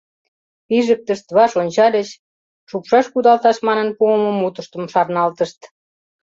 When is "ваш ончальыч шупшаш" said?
1.37-3.05